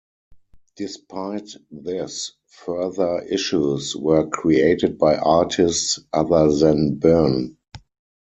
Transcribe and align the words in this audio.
Despite 0.77 1.47
this, 1.69 2.31
further 2.47 3.19
issues 3.21 3.95
were 3.95 4.25
created 4.27 4.97
by 4.97 5.17
artists 5.17 5.99
other 6.11 6.51
than 6.51 6.95
Byrne. 6.97 7.55